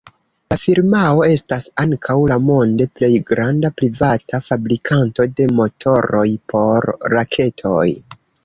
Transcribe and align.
La 0.51 0.55
firmao 0.59 1.19
estas 1.33 1.67
ankaŭ 1.83 2.15
la 2.31 2.37
monde 2.45 2.87
plej 3.01 3.11
granda 3.33 3.71
privata 3.83 4.41
fabrikanto 4.49 5.29
de 5.41 5.49
motoroj 5.61 6.27
por 6.55 6.93
raketoj. 7.17 7.89